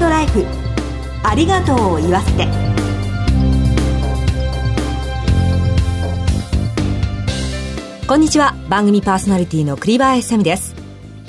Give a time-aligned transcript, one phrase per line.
[0.00, 0.44] ライフ。
[1.22, 2.46] ありがとうを言わせて。
[8.06, 8.54] こんにちは。
[8.68, 10.74] 番組パーソナリティの栗林さみです。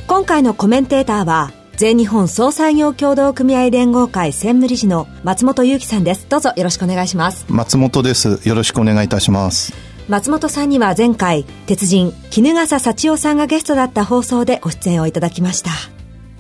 [0.08, 6.28] 今回のコメンテーターは全日本総裁業協同組合連合会専務理事の松本裕樹さんです。
[6.30, 7.46] どうぞよろしくお願いします。
[7.50, 8.42] 松本です。
[8.48, 9.74] よろしくお願いいたします。
[10.08, 15.97] 松本さんには前回鉄人衣笠幸男さんがゲストだった放送でご出演をいただきました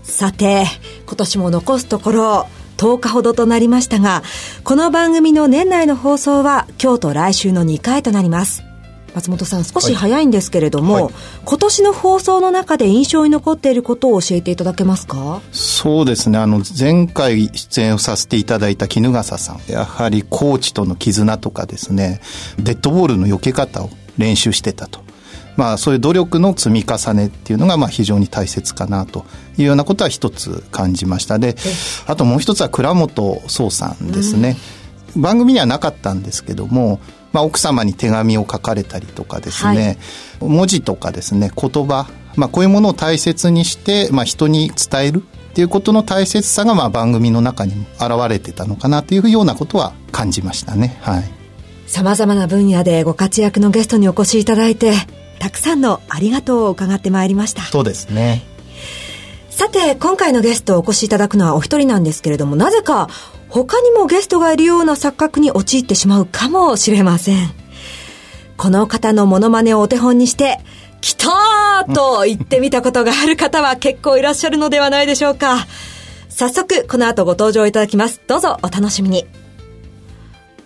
[0.08, 0.64] さて
[1.06, 2.48] 今年も残すところ
[2.78, 4.24] 10日ほどとなりましたが
[4.64, 8.64] この番組の年内の放送は今日と来週の2回となります。
[9.14, 15.42] 松本さん少し早いんですけれども、はいはい、今年の放送の中で印象に残っていることを教えていただけますか？
[15.52, 16.38] そうですね。
[16.38, 22.22] あの前回出演をさせていただいた衣笠さんやはりコーチとの絆とかですね
[22.60, 25.02] デッドボールの避け方を練習してたと
[25.58, 29.26] まあ、そういう努力の積み重ねっていうのがまあ非常に大切かなと
[29.58, 31.40] いうようなことは一つ感じました。
[31.40, 31.56] で
[32.06, 34.56] あともう一つは倉本壮さんですね、
[35.16, 37.00] うん、番組にはなかったんですけども、
[37.34, 39.98] まあ、奥様に手紙を書かれたりとかですね、
[40.40, 51.00] はい、文字とかですね言葉、まあ、こういうものを大切にして、まあ、人に伝えるっていうことの大切さがまあ番組の中にも現れてたのかなというようなことは感じましたね。
[51.02, 51.24] はい。
[51.88, 54.94] 様々な分野でご活躍のゲストにお越しいただいて、
[55.40, 57.64] たくさんのありがとうを伺ってまいりました。
[57.64, 58.44] そうですね。
[59.50, 63.10] さて今回のゲストをお越しいただくのはお一人なんですけれどもなぜか
[63.50, 67.50] 他にもゲストがいるような錯覚に陥ってしまうかもしれません。
[68.56, 70.60] この方のモノマネをお手本にして
[71.02, 75.66] 来たーと言ってみたことがある方は結構いらっしゃるのではないでしょうか。
[76.30, 78.22] 早速この後ご登場いただきます。
[78.28, 79.26] どうぞお楽しみに。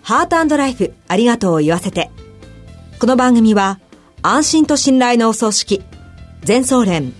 [0.01, 2.11] ハートライフありがとうを言わせて。
[2.99, 3.79] この番組は
[4.23, 5.81] 安心と信頼のお葬式。
[6.43, 7.11] 全総連。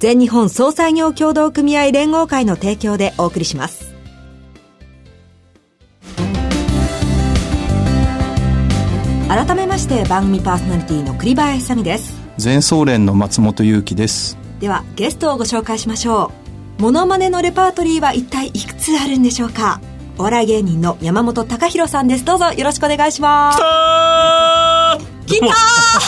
[0.00, 3.94] 全日本総裁業協同組合連合会の提供でお送りします。
[9.28, 12.20] 改めまして番組パーソナリティの栗林さみです。
[12.36, 14.36] 全総連の松本裕樹です。
[14.58, 16.32] ではゲストをご紹介しましょ
[16.78, 16.82] う。
[16.82, 19.80] モノマネのレパートリーは一体いくつあるんでしょうか。
[20.18, 22.24] お笑い芸人の山本隆弘さんです。
[22.24, 23.58] どうぞよろしくお願いします。
[25.26, 25.46] 来た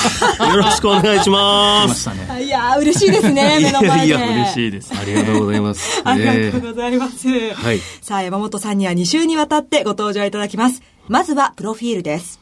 [0.50, 2.08] よろしくお願いします。
[2.10, 4.06] ね、いや嬉しいですね、目の前で。
[4.06, 4.92] いや、嬉しいです。
[4.98, 6.02] ありがとうございます。
[6.04, 7.28] ありがとうございます。
[7.54, 7.80] はい。
[8.00, 10.82] さあ、山本さんには2週にわたってご登場いただきます。
[11.08, 12.40] まずは、プロフィールです。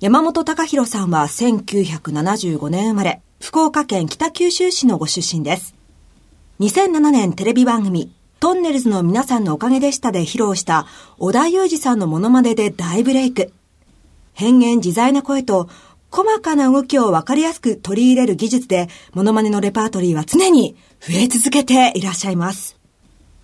[0.00, 5.74] 山本隆弘さんは1975年生まれ、福岡県北九州市のご出身です。
[6.60, 10.86] 2007年テレビ番組、トンネルズの皆さんのおかげでしたで披露した
[11.18, 13.52] 小田裕二さんのモノマネで大ブレイク。
[14.34, 15.68] 変幻自在な声と
[16.10, 22.78] 細かな動きをわかりやすく取り入れる技術で、モノマネのレパートリーは常に増え続けていらっしゃいます。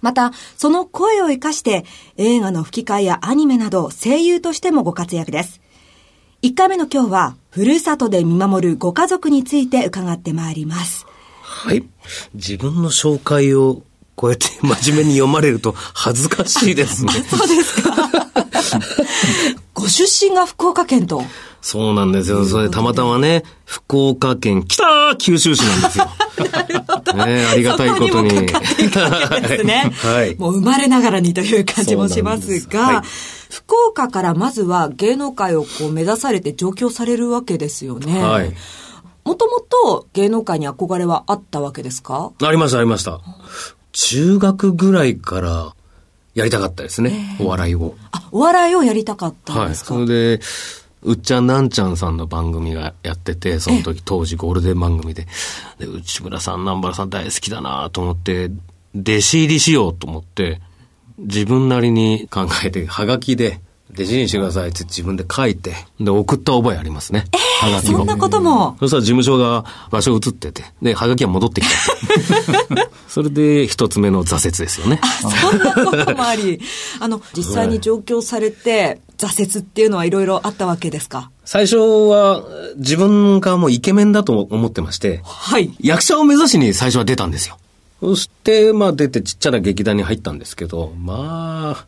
[0.00, 1.84] また、その声を活かして
[2.16, 5.60] 映画の吹き替えやアニメなど声優としてもご活躍です。
[6.42, 11.06] 1回目の今日は、ふるさとで見守るご家族について伺ってまいります。
[11.40, 11.84] はい。
[12.34, 13.82] 自分の紹介を
[14.14, 17.12] こうやって真面目に読まれると恥ずかしいですね。
[17.30, 18.03] そうですか。
[19.72, 21.22] ご出身が福岡県と。
[21.60, 22.44] そうなんですよ。
[22.44, 24.84] それたまたまね、福岡県北
[25.16, 26.08] 九州市なんですよ。
[26.52, 27.12] なるほど。
[27.14, 28.28] ねありがたいことに。
[28.28, 28.48] にで
[29.58, 29.90] すね。
[29.96, 30.36] はい。
[30.36, 33.06] もう生まれながらにという感じもしますが、はい、
[33.50, 38.22] 福岡からまずは芸能界をこう目指されて上京されるわけですよね。
[38.22, 38.52] はい。
[39.24, 42.30] もともと芸能界に憧れはあったわけですか？
[42.42, 43.20] ありました、ありました。
[43.92, 45.74] 中学ぐらいから
[46.34, 47.94] やりたかったですね、お笑いを。
[48.12, 49.94] あ、お笑いをやりたかったんですか？
[49.94, 50.06] はい。
[50.06, 50.40] それで、
[51.02, 55.26] うっちゃんなんちゃんさんの番組がやってて、その時当時ゴールデン番組で、
[55.78, 58.50] で、内村さん、南原さん大好きだなと思って、
[58.96, 60.60] 弟子入りしようと思って、
[61.18, 63.60] 自分なりに考えて、はがきで、
[63.94, 67.24] 弟子にしてくださいって自分で書いて、で、送った覚えありますね。
[67.32, 67.98] えー、はがきを。
[67.98, 68.76] そんなことも。
[68.80, 72.88] そしたら事務所が場所移ってて、で、はがきは戻ってきた。
[73.08, 75.00] それで一つ目の挫折ですよね。
[75.20, 76.60] そんなこともあり、
[77.00, 81.30] あの、実際に上京されて、挫折っていうのはいろいろあったわけですか？
[81.44, 82.42] 最初は
[82.76, 85.72] 自分がもうイケメンだと思ってまして、はい。
[85.80, 87.56] 役者を目指しに最初は出たんですよ。
[88.00, 91.86] そして、まあ出てちっちゃな劇団に入ったんですけど、まあ、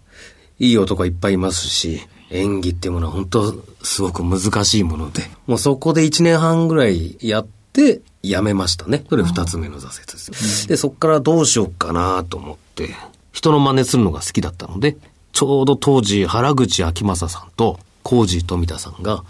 [0.58, 2.00] いい男いっぱいいますし、
[2.31, 9.05] 演技っていうものは本当すごく難しいもので、もうそこで1年半ぐらいやってやめましたね。
[9.08, 10.69] それ二つ目の挫折です。
[10.69, 12.94] で、そこからどうしようかなと思って、
[13.32, 14.97] 人の真似するのが好きだったので、
[15.32, 19.25] ちょうど当時原口あきまささんとコージー富田さんが、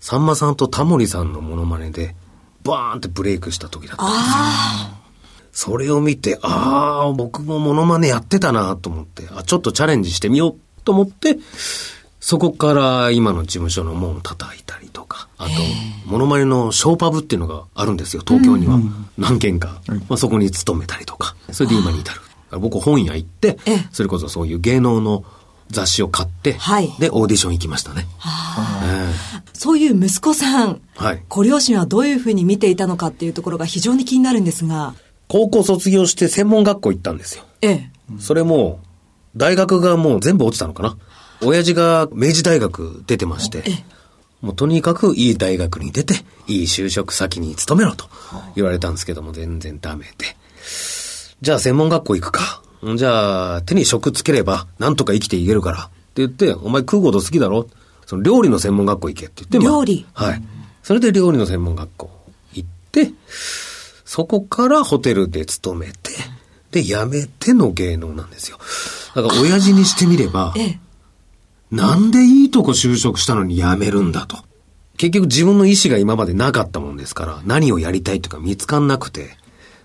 [0.00, 2.14] さんまさんとタモリさんのモノマネで、
[2.62, 4.97] バーンってブレイクした時だったんですよ。
[5.52, 11.38] それを見て、ああ、僕もモノマネやってたなと思って、あ、ちょっとチャレンジしてみようと思って、
[12.20, 15.52] そこから今の事務所の門を叩いたりとか、あと、
[16.04, 18.78] モノマネのショーパブっていうのがあるんですよ、東京には。
[19.16, 19.80] 何軒か。
[20.08, 22.20] まあ、そこに勤めたりとか、それで今に至る。
[22.60, 23.58] 僕本屋行って、
[23.92, 25.24] それこそそういう芸能の
[25.70, 28.06] 雑誌を買って、はい、で、オーディション行きましたね。
[28.82, 34.94] えー、そういう息子さん、はい、ご両親はどういうふうに見ていたのかっていうところが非常に気になるんですが。
[35.28, 37.44] 高校卒業して専門学校行ったんですよ。
[37.60, 37.90] ええ。
[38.18, 38.80] それも、
[39.36, 40.96] 大学がもう全部落ちたのかな。
[41.42, 43.84] 親父が明治大学出てまして、ええ、
[44.40, 46.14] もうとにかくいい大学に出て、
[46.46, 48.06] いい就職先に勤めろと
[48.56, 50.36] 言われたんですけども、全然ダメで。
[51.40, 52.62] じゃあ専門学校行くか。
[52.96, 55.78] じゃあ、手に職つければ、なんとか生きていけるから。
[55.82, 57.68] って言って、お前食うこと好きだろ
[58.06, 60.42] その料理の専門学校行けって言って、料理はい。
[60.82, 62.10] それで料理の専門学校
[62.54, 63.12] 行って、
[64.08, 66.12] そこからホテルで勤めて、
[66.70, 68.56] で、辞めての芸能なんですよ。
[69.14, 70.80] だから、親父にしてみれば、ええ、
[71.70, 74.38] なんでいいとこ就職したのに辞めるんだと。
[74.96, 79.36] 結局自分の意思が今までなかったもんですから、何をやりたいとか見つかんなくて、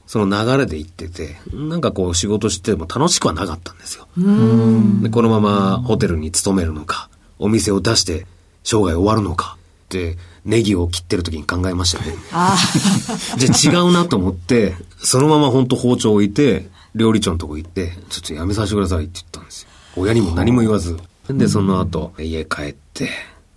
[0.08, 4.08] その流れで行ってて、なんかこう仕事しても楽しくはなかったんですよ。
[5.02, 7.10] でこのままホテルに勤めるのか、
[7.40, 8.26] お店を出して
[8.64, 12.14] 生涯終わるのかって、ネギを切ってる時に考えましたね。
[13.38, 19.70] じゃあ違うなと思って、そのまま本当包丁置いて、料理長のとこ行って、ちょっとやめさせてくださいって言ったんですよ。
[19.96, 20.98] 親にも何も言わず。
[21.30, 23.10] で、その後、家帰って、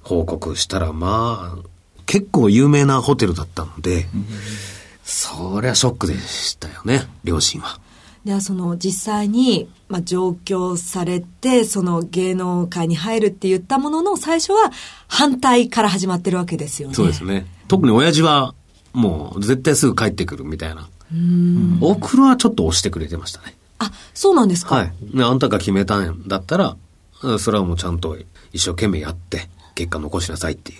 [0.02, 1.68] 報告したら、まあ、
[2.06, 4.06] 結構有名なホテルだったので、
[5.04, 7.80] そりゃショックでしたよね、両親は。
[8.26, 14.72] ではその実際に、まあ、上京されて、その芸能界に入るって言ったものの、最初は
[15.06, 16.94] 反対から始まってるわけですよね。
[16.96, 17.46] そうですね。
[17.68, 18.56] 特に親父は、
[18.92, 20.88] もう絶対すぐ帰ってくるみたいな。
[21.80, 23.54] おふくろはちょっと押してくれてましたね。
[23.78, 24.74] あ、そうなんですか？
[24.74, 24.92] はい。
[25.22, 26.76] あんたが決めたんだったら、
[27.38, 28.18] それはもうちゃんと
[28.52, 30.78] 一生懸命やって、結果残しなさいっていう。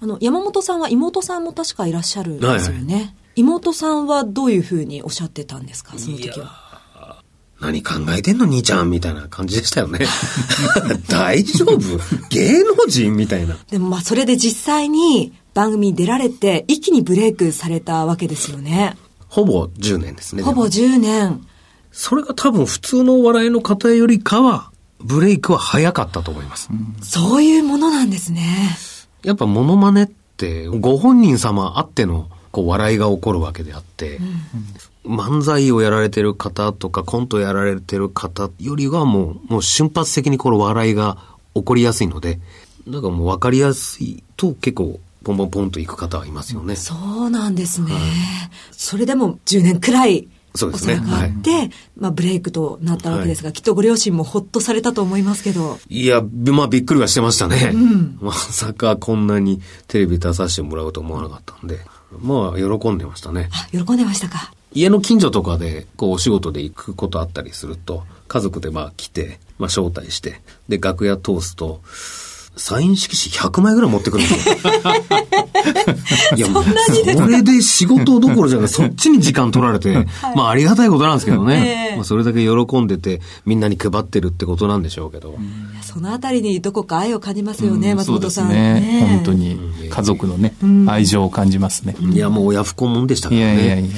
[0.00, 2.94] あの、山本さんは妹さんも確かいらっしゃるんですよね。
[2.94, 6.66] はいはい妹さんはどういうふうにおっしゃってたんですか、その時は。
[7.60, 8.46] 何考えてんの？
[8.46, 10.00] 兄ちゃんみたいな感じでしたよね。
[11.08, 11.78] 大丈夫？
[12.28, 13.56] 芸能人みたいな。
[13.70, 18.96] でもまあそれで実際に番組に出られて一気にブレイクされたわけですよね。
[19.28, 20.42] ほぼ10年ですね。
[20.42, 21.46] ほぼ10年。
[21.92, 26.68] それが多分普通のお笑いの方よりかは、ブレイクは早かったと思います。
[26.70, 28.76] うん、そういうものなんですね。
[29.22, 34.18] やっぱモノマネってご本人様あってのこう笑いが起こるわけであって、
[35.04, 41.18] うん、漫才をやられてる方とかコントやられてる方よりはもう、もう瞬発的にこの笑いが
[41.54, 42.40] 起こりやすいので、
[42.88, 46.76] だからもう分かりやすいと結構ポンポンポンと行く方はいますよね。
[46.76, 47.92] そうなんですね。
[47.92, 48.02] はい、
[48.72, 50.96] それでも10年くらいそうですね。
[50.96, 55.78] がって、はい、まあブレイクとなったわけですが、はい、きっとご両親もほっとされたと思いますけど。
[55.90, 57.72] いや、まあびっくりはしてましたね。
[57.74, 61.80] うん、 まさかこんなにテレビ出させてもらうと思わなかったんで。
[62.20, 63.48] まあ、喜んでましたね。
[63.72, 64.52] 喜んでましたか。
[64.72, 71.80] 家の近所とかで、こう、お仕事で行くことあったりすると、家族でまあ来て、まあ招待して、で、楽屋通すと、
[72.56, 74.56] サイン色紙100枚ぐらい持ってくるんですよ。
[76.36, 80.06] いや、そそれで仕事どころじゃない、そっちに時間取られて、はい、
[80.36, 81.90] まあありがたいことなんですけどね。
[81.92, 85.36] えー、まあそれだけ喜んでて、みんなに配ってるってことなんでしょうけど。
[85.82, 88.48] そのあたりにどこか愛を感じますよね、うん、松本さん。
[88.48, 89.58] ね、ね、本当に
[89.88, 91.96] 家族のね、うん、愛情を感じますね。
[92.00, 93.46] いや、もう親不孝もんでしたからね。
[93.46, 93.96] いやいやいやいや。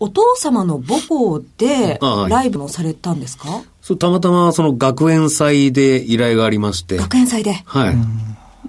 [0.00, 1.98] お父様の母校で
[2.28, 6.96] ライブもされたんですか、そう、たまたまその学園祭で依頼がありまして。
[6.96, 7.96] 学園祭ではい。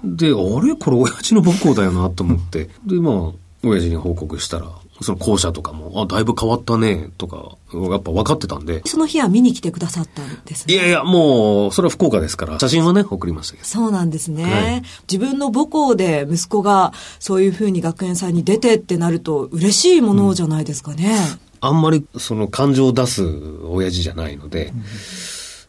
[0.04, 0.74] で、あれ？
[0.74, 2.68] これ親父の母校だよなと思って。
[2.86, 4.68] で、まあ、親父に報告したら、
[5.02, 8.82] その校舎とかも、あ、だいぶ変わったね、とか、やっぱ分かってたんで。
[8.84, 10.74] その日は見に来てくださったんですね。
[10.74, 13.66] いやいや、もう、それは福岡ですから、写真はね、送りましたけど。
[13.66, 14.44] そうなんですね。
[14.44, 21.16] はい、自分の母校で息子がそういうふうに学園祭に出てってなると、嬉しいものじゃないですかね。
[21.34, 24.72] うんあんまりその感情を出す親父じゃないので、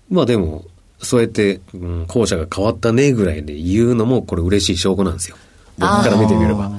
[0.09, 0.63] うん、まあでも、
[1.01, 5.37] そうやって、うん、校舎が変わったねぐらいで言うのもこれ嬉しい証拠なんですよ。
[5.77, 6.71] 僕から見てみれば。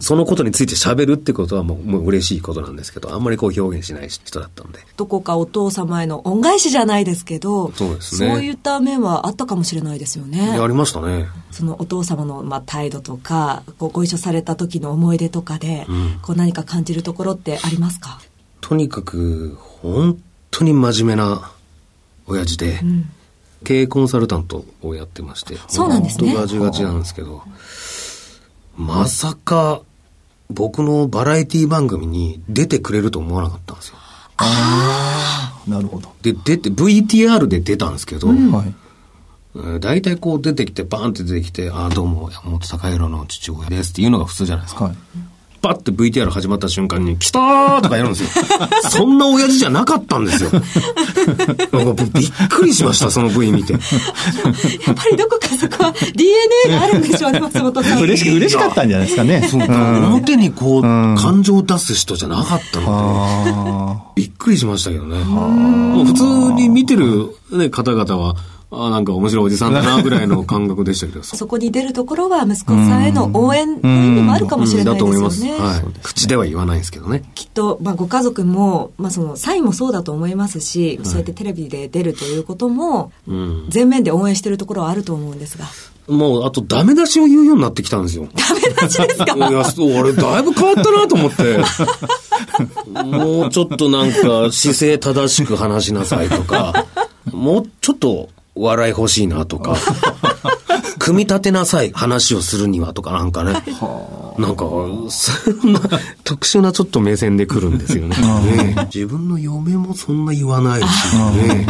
[0.00, 4.78] そのことについて喋るってことはもうもう嬉しいことなんですけど、あんまりこう表現しない人だったんで。
[4.96, 8.30] どこかお父様への恩返しじゃないですけど、そうですね。
[8.30, 10.58] そういった面はあったかもしれないですよね。
[10.58, 11.28] ありましたね。
[11.50, 18.22] そのお父様のまあ態度とか、こうご一緒された時の思い出とかで、うん、こう何か感じるところってありますか？
[18.62, 20.18] とにかく、本
[20.50, 21.52] 当に真面目な
[22.26, 23.10] 親父で、うん、
[23.64, 26.34] 経営コンサルタントをやってまして、そうなんですね。
[26.34, 27.42] ガチガチなんですけど、
[28.76, 29.82] まさか、
[30.48, 33.96] 僕のバラエティ番組に出てくれると思わなかったんですよ。
[34.38, 36.12] ああ、なるほど。
[36.22, 38.74] で、出て、VTR で出たんですけど、うん、はい
[39.80, 44.84] 大体こう出てきて、バーンって出てきて、ああ、どうも、山本隆弘の父親ですっていうのが普通じゃないですか。
[44.84, 44.96] はい
[45.60, 48.44] パッて VTR 始まった瞬間に、来たーとかやるんですよ。
[48.90, 50.50] そんな親父じゃなかったんですよ。
[51.72, 53.74] なんかびっくりしました、その V 見て。
[53.74, 53.82] やっ
[54.94, 58.00] ぱりどこかそこは DNA があるんでしょうね、松本さん。
[58.00, 59.46] 嬉し嬉しかったんじゃないですかね。
[59.50, 65.22] そう、表にこう、感情を出す人じゃなかったので、びっくりしましたけどね。
[65.24, 66.24] もう普通
[66.54, 68.36] に見てる、ね、方々は、
[68.72, 75.14] あなんか面白いおじさんだなぐらいの感覚でしたけど そこに出るところは息子さんへの応援の意味もあるかもしれないですよね。
[75.18, 75.44] だと思います。
[75.44, 76.00] はい。
[76.04, 77.24] 口では言わないですけどね。
[77.34, 83.10] きっと、まあ、ご家族も、まあ、その、サインもそうだと思いますし、はい、そうやってテレビで出るということも、
[83.70, 85.64] 全面で応援してるところはあると思うんですが。
[86.08, 88.28] もう、あと、ダメ出しを言うようになってきたんですよ。
[88.34, 89.34] ダメ出しですか？
[89.36, 89.48] いや、
[90.00, 91.58] 俺、だいぶ変わったなと思って。
[93.04, 96.86] もうちょっとなんか、姿勢正しく話しなさいとか、
[97.32, 98.28] もうちょっと、
[98.60, 99.76] 笑い欲しいなとか、
[100.98, 103.54] 組み立てなさい、話をするにはとかなんかね。
[104.38, 104.64] なんか、
[105.08, 105.80] そんな
[106.24, 108.16] 特殊なちょっと目線で来るんですよね。
[108.16, 110.84] ね自分の嫁もそんな言わないし
[111.36, 111.66] ね。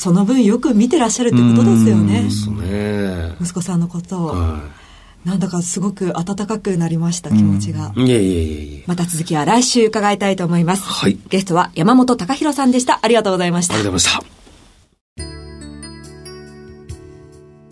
[0.00, 2.28] その分よく見てらっしゃるってことですよね。
[2.30, 3.36] そうね。
[3.40, 4.26] 息子さんのことを。
[4.28, 4.80] はい
[5.24, 7.92] なんだかすごく温かくなりました、気持ちが。
[7.96, 8.84] いえいえいえいえ。
[8.86, 10.82] また続きは来週伺いたいと思います。
[10.84, 11.18] はい。
[11.28, 13.00] ゲストは山本隆弘さんでした。
[13.02, 13.74] ありがとうございました。
[13.74, 14.39] ありがとうございました。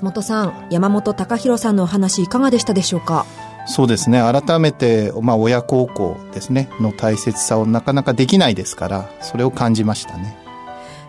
[0.00, 3.26] 松本さん山本隆弘さんのお話いかがでしたでしょうか？
[3.66, 4.20] そうですね。
[4.20, 6.70] 改めて、まあ、親孝行ですね。
[6.80, 10.36] の大切さをなかなかできないですからそれを感じましたね。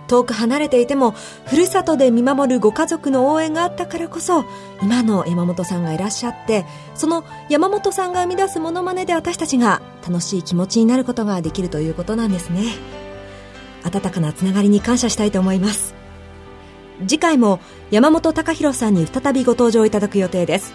[0.07, 1.11] 遠く離れていても
[1.45, 4.43] ふるさとで見守るご家族の応援があったからこそ
[4.81, 12.73] 今の山本さんがいらっしゃってその山本さんが生み出すものまねで私たちが楽しい気持ちになることができるということなんですね。
[13.85, 15.95] 温かなつながりに感謝したいと思います
[17.01, 20.73] 次回も山本隆弘さんに再びご登場いただく予定です。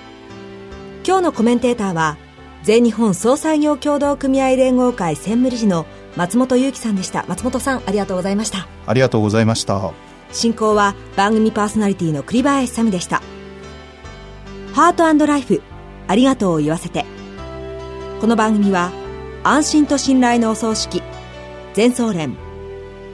[1.06, 2.16] 今日のコメンテーターは
[2.62, 7.24] 全日本総裁業協同組合連合会専務理事の松本裕樹さんでした。
[7.28, 8.66] 松本さんありがとうございました。
[8.86, 9.92] ありがとうございました。
[10.32, 13.22] 進行は番組パーソナリティの栗林さみでした。
[14.74, 15.62] ハートライフ
[16.08, 17.04] ありがとうを言わせて。
[18.20, 18.90] この番組は
[19.44, 21.02] 安心と信頼のお葬式
[21.74, 22.36] 全総連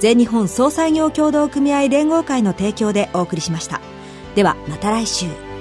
[0.02, 3.80] 全日本総裁業協同組合連合会の提供でお送りしました。
[4.34, 5.51] ではまた来週。